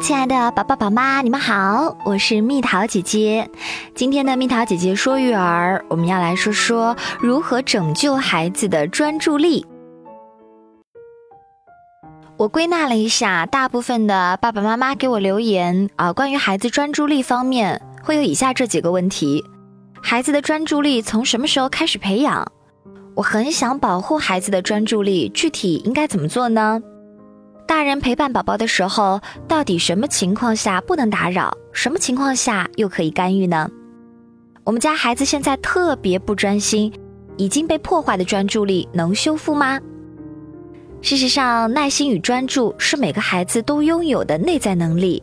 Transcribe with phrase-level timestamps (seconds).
[0.00, 3.48] 亲爱的宝宝宝妈，你们好，我是蜜桃姐姐。
[3.94, 9.64] 今天的蜜桃姐姐说育儿，我们要来说说如何拯救孩子的专注力。
[12.36, 19.44] 我归纳了一下，大部分的爸爸妈妈给我留言啊，关于孩子专注力方面，会有以下这几个问题：
[20.02, 22.44] 孩子的专注力从什么时候开始培养？
[23.14, 26.82] 我很想保护孩子的专注力，具体应该怎么做呢？
[27.66, 31.56] 大人陪伴宝宝的时候，到底什么情况下不能打扰？
[31.72, 33.68] 什么情况下又可以干预呢？
[34.64, 36.92] 我们家孩子现在特别不专心，
[37.36, 39.80] 已经被破坏的专注力能修复吗？
[41.00, 45.22] 事实上，耐心与专注是每个孩子都拥有的内在能力。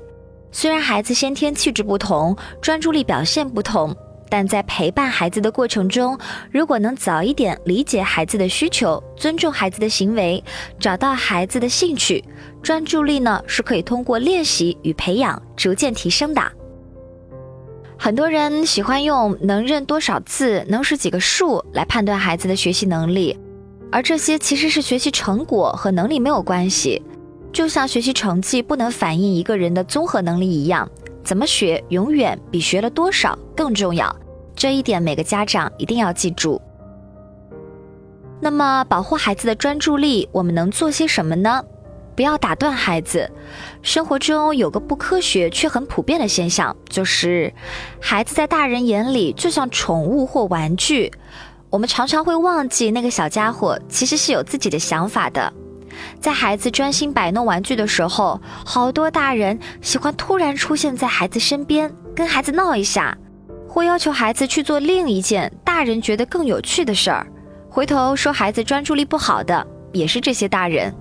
[0.51, 3.95] 虽然孩子先天气质不同，专注力表现不同。
[4.31, 6.17] 但在陪伴孩子的过程中，
[6.51, 10.41] 如果能早一点理解孩子的需求，尊重孩子的行为，
[10.79, 12.23] 找到孩子的兴趣，
[12.63, 16.41] 专注力呢是可以通过练习与培养逐渐提升的。
[17.97, 23.37] 很多人喜欢用能认多少字、能识几个数来判断孩子的学习能力，
[23.91, 27.01] 而这些其实是学习成果和能力没有关系，
[27.51, 30.89] 就像学习成绩不能反映一个人的综合能力一样。
[31.23, 34.13] 怎么学永远比学了多少更重要，
[34.61, 36.61] 这一点每个家长一定要记住。
[38.39, 41.65] 那么，保护孩子的专注力，我们能做些什么呢？
[42.15, 43.27] 不要打断孩子。
[43.81, 47.51] 生活中有个不科学却很普遍的现象，就是
[47.99, 51.11] 孩子在大人眼里就像宠物或玩具，
[51.71, 55.51] 我们常常会忘记那个小家伙其实是有自己的想法的。
[56.19, 63.17] 在孩子专心摆弄玩具的时候，好多大人喜欢突然出现在孩子身边，跟孩子闹一下，
[63.71, 67.25] 或要求孩子去做另一件大人觉得更有趣的事儿。
[67.69, 70.93] 回头说孩子专注力不好的，也是这些大人。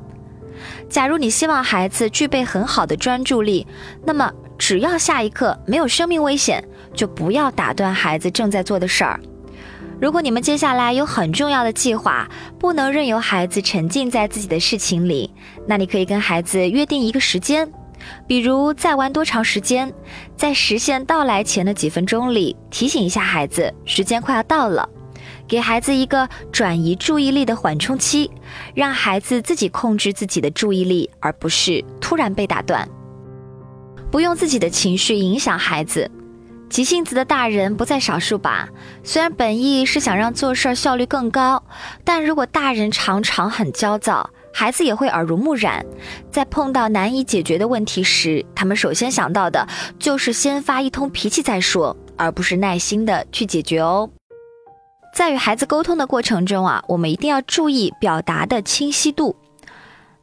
[0.89, 3.67] 假如你希望孩子具备很好的专注力，
[4.07, 6.63] 那么只要下一刻没有生命危险，
[6.95, 9.19] 就不要打断孩子正在做的事儿。
[10.01, 15.29] 如果你们接下来有很重要的计划，不能任由孩子沉浸在自己的事情里，
[15.67, 17.69] 那你可以跟孩子约定一个时间，
[18.27, 19.93] 比如再玩多长时间，
[20.37, 24.89] 在时限到来前的几分钟里提醒一下孩子时间快要到了，
[25.47, 28.31] 给孩子一个转移注意力的缓冲期，
[28.75, 32.89] 让孩子自己控制自己的注意力，而不是突然被打断，
[34.11, 36.11] 不用自己的情绪影响孩子。
[36.69, 38.69] 急性子的大人不在少数吧？
[39.03, 41.61] 虽然本意是想让做事效率更高，
[42.05, 45.85] 但如果大人常常很焦躁，孩子也会耳濡目染。
[46.31, 49.67] 在碰到难以解决的问题时，他们首先想到的
[49.99, 54.09] 就是先发一通脾气再说，而不是耐心的去解决哦。
[55.15, 59.37] 在与孩子沟通的过程中啊，我们一定要注意表达的清晰度。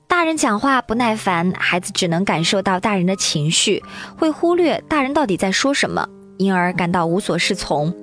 [0.08, 3.84] 大人讲话不耐烦，孩子只能感受到大人的情绪，
[4.18, 6.08] 会忽略大人到底在说什么。
[6.38, 7.94] 因而感到无所适从。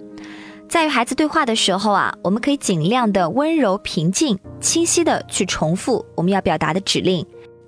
[0.68, 7.24] 在与孩子对话的时候啊，我们可以尽量的温柔、平静、清晰的去重复我们要表达的指令，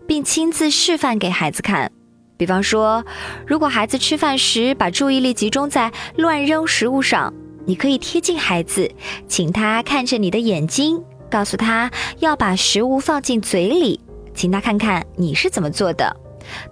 [0.09, 1.91] 并亲自示范给孩子看。
[2.37, 3.05] 比方说，
[3.47, 7.33] 如果孩子吃饭时把注意力集中在乱扔食物上，
[7.65, 8.91] 你可以贴近孩子，
[9.29, 14.01] 请他看着你的眼睛，告诉他要把食物放进嘴里，
[14.35, 16.15] 请他看看你是怎么做的，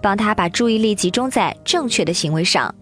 [0.01, 2.73] 帮他把注意力集中在正确的行为上。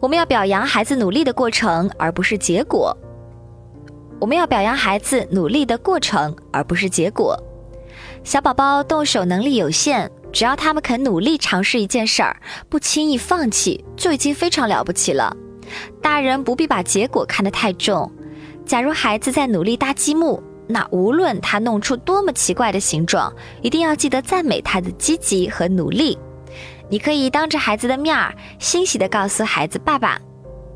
[0.00, 2.96] 我们要表扬孩子努力的过程，而不是结果。
[4.18, 7.38] 我们要表扬孩子努力的过程，而不是结果。
[8.24, 12.34] 小宝宝动手能力有限，只要他们肯努力尝试一件事儿，
[12.70, 15.36] 不轻易放弃，就已经非常了不起了。
[16.00, 18.10] 大人不必把结果看得太重。
[18.64, 26.18] 假如孩子在努力搭积木，那无论他弄出多么奇怪的形状，一定要记得赞美他的积极和努力。
[26.90, 30.20] 你可以当着孩子的面儿，欣喜地告诉孩子：“爸爸，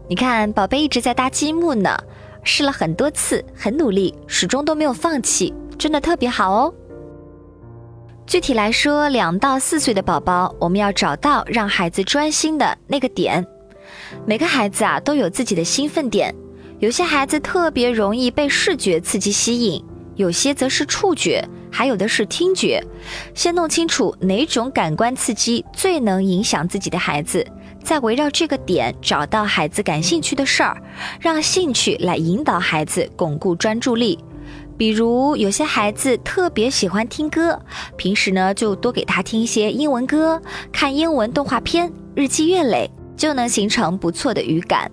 [0.08, 1.98] 你看，宝贝一直在搭积木呢，
[2.44, 6.72] 试了很多次，很努力，始终都没有放弃，真的特别好哦。”
[8.26, 13.44] 具体来说，两到四岁的宝宝，我们要找到让孩子专心的那个点。
[14.24, 16.32] 每个孩子啊，都有自己的兴奋点，
[16.78, 19.84] 有些孩子特别容易被视觉刺激吸引，
[20.14, 21.44] 有些则是触觉。
[21.76, 22.80] 还有的是听觉，
[23.34, 27.44] 先弄清楚哪种感官刺激最能影响自己的孩子，
[27.82, 30.80] 再围绕这个点找到孩子感兴趣的事儿，
[31.18, 34.16] 让兴趣来引导孩子巩固专注力。
[34.78, 37.60] 比如有些孩子特别喜欢听歌，
[37.96, 40.40] 平时呢就多给他听一些英文歌，
[40.70, 44.88] 看英文动画片，日积月累就能形成不错的语感。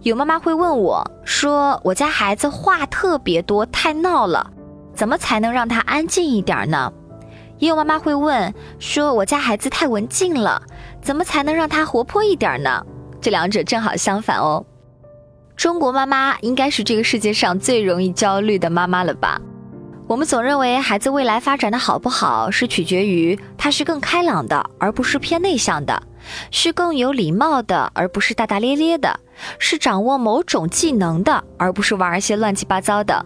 [0.00, 4.50] 有妈妈会问我说：“我家孩子话特别多，太闹了。”
[4.94, 6.92] 怎么才能让他安静一点呢？
[7.58, 10.60] 也有妈妈会问说：“我家孩子太文静了，
[11.00, 12.84] 怎么才能让他活泼一点呢？”
[13.20, 14.64] 这两者正好相反哦。
[15.56, 19.40] 中国妈妈应该是这个世界上最容易焦虑的妈妈了吧？
[20.06, 25.94] 我们总认为孩子未来发展的好不好是取决于他是更开朗的，而不是偏内向的；
[26.50, 29.08] 是更有礼貌的，而不是大大咧咧的；
[29.58, 33.24] 是掌握某种技能的，而不是玩一些乱七八糟的。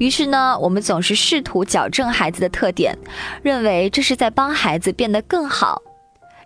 [0.00, 2.96] 于是呢，我们总是试图矫正孩子的特点，
[3.42, 5.82] 认为这是在帮孩子变得更好。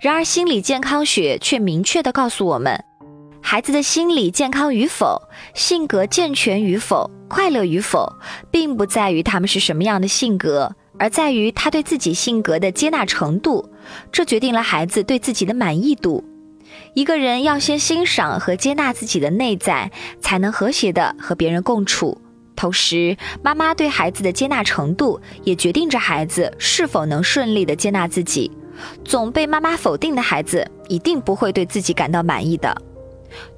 [0.00, 2.84] 然而，心理健康学却明确地告诉我们。
[3.40, 5.22] 孩子的心理健康与否、
[5.54, 8.12] 性格健全与否、快乐与否，
[8.50, 13.70] 并不在于他们是什么样的性格，而在于他对自己性格的接纳程度。
[14.10, 16.24] 这决定了孩子对自己的满意度。
[16.94, 22.20] 一个人要先欣赏和接纳自己的内在，才能和谐的和别人共处。
[22.56, 28.50] 同时，妈妈对孩子的接纳程度，也决定着孩子是否能顺利的接纳自己。
[29.04, 32.74] 总被妈妈否定的孩子，一定不会对自己感到满意的。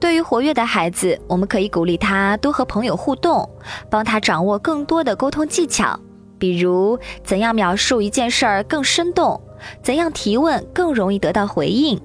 [0.01, 3.49] 对于活跃的孩子，我们可以鼓励他多和朋友互动，
[3.91, 5.99] 帮他掌握更多的沟通技巧，
[6.39, 9.41] 比如怎样描述一件事儿更生动，
[9.83, 12.01] 怎样提问更容易得到回应。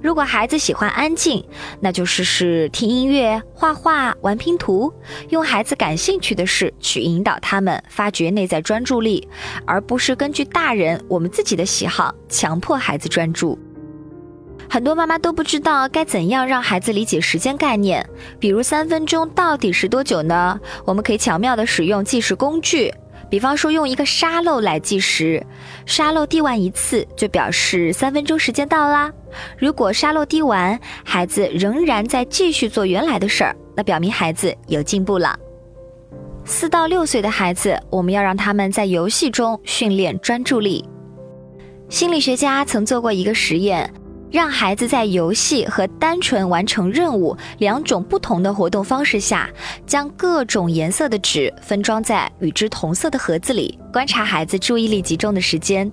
[0.00, 1.44] 如果孩子喜欢安静，
[1.80, 4.92] 那就试试听音乐、画画、玩拼图，
[5.30, 9.28] 用孩子感兴趣的事去引导他们发掘内在专注力，
[9.66, 13.58] 而不是根据大人我们自己的喜好强迫孩子专注。
[14.70, 18.06] 很多妈妈都不知道该怎样让孩子理解时间概念，
[18.38, 20.60] 比如三分钟到底是多久呢？
[20.84, 22.92] 我们可以巧妙地使用计时工具，
[23.28, 25.44] 比方说用一个沙漏来计时，
[25.86, 29.10] 沙漏滴完一次就表示三分钟时间到啦。
[29.56, 35.38] 如果沙漏滴完，孩子仍然在继续做原来的事儿，那表明孩子有进步了。
[36.44, 40.84] 四到六岁的孩子，我们要让他们在游戏中训练专注力。
[41.88, 43.92] 心理学家曾做过一个实验。
[44.30, 49.48] 让孩子在游戏和单纯完成任务两种不同的活动方式下，
[49.86, 55.90] 将各种颜色的纸分装在与之同色的盒子里，观察孩子注意力集中的时间。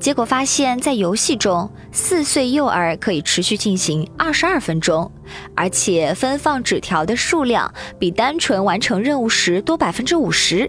[0.00, 5.10] 结果发现，在游戏中，四岁幼儿可以持续进行二十二分钟，
[5.54, 10.68] 而且分放纸条的数量比单纯完成任务时多百分之五十。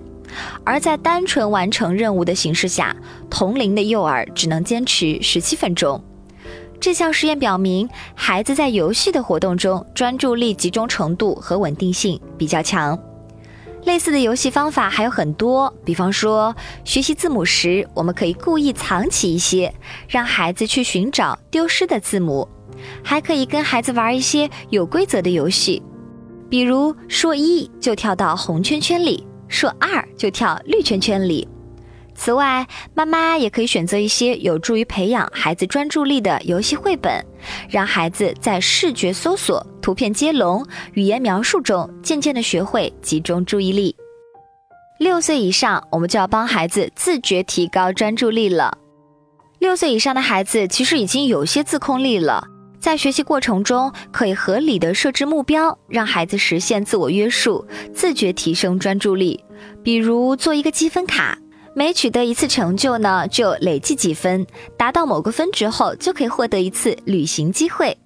[0.63, 2.95] 而在单纯完成任务的形式下，
[3.31, 5.99] 同龄的幼儿只能坚持十七分钟。
[6.79, 12.97] 这项实验表明，孩子在游戏的活动中专注力集中程度和稳定性比较强。
[13.83, 16.55] 类似的游戏方法还有很多，比方说
[16.85, 19.73] 学习字母时，我们可以故意藏起一些，
[20.07, 22.47] 让孩子去寻找丢失的字母；
[23.03, 25.81] 还可以跟孩子玩一些有规则的游戏，
[26.49, 31.45] 比如说一就跳到红圈圈里，说二就跳绿圈圈里。
[32.19, 37.25] 此外，妈妈也可以选择一些有助于培养孩子专注力的游戏绘本，
[37.69, 40.63] 让孩子在视觉搜索、图片接龙、
[40.95, 43.95] 语言描述中渐渐地学会集中注意力。
[44.99, 48.77] 六岁以上，我们就要帮孩子自觉提高专注力了。
[49.59, 52.43] 六岁以上的孩子其实已经有些自控力了，
[52.81, 59.41] 在学习过程中可以合理的设置目标，让孩子实现自我约束，自觉提升专注力。
[59.81, 61.37] 比如做一个积分卡。
[61.79, 64.45] 每取得一次成就呢，就累计几分，
[64.75, 67.97] 达到某个分值后，就可以获得一次旅行机会。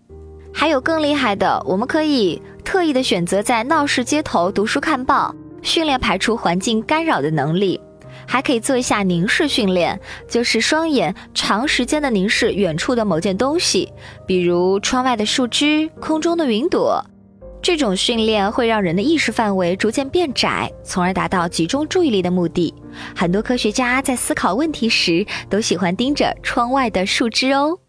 [0.53, 7.81] 还有更厉害的，我们可以特意的选择在闹市街头读书看报，训练排除环境干扰的能力。
[8.27, 9.99] 还可以做一下凝视训练，
[10.29, 13.91] 就是双眼长时间的凝视远处的某件东西，
[14.27, 17.03] 比如窗外的树枝、空中的云朵。
[17.63, 22.73] 这种训练会让人的意识范围逐渐变窄，从而达到集中注意力的目的。
[23.15, 27.79] 很多科学家在思考问题时，都喜欢盯着窗外的树枝哦。